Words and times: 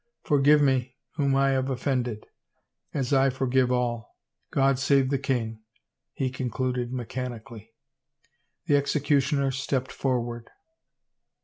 Forgive 0.25 0.63
me 0.63 0.95
whom 1.11 1.35
I 1.35 1.49
have 1.51 1.69
offended;.. 1.69 2.25
as 2.91 3.13
I 3.13 3.29
forgive 3.29 3.71
all... 3.71 4.17
God 4.49 4.79
save 4.79 5.11
the 5.11 5.19
king," 5.19 5.61
he 6.11 6.31
concluded 6.31 6.91
mechanically. 6.91 7.73
The 8.65 8.77
executioner 8.77 9.51
stepped 9.51 9.91
forward. 9.91 10.49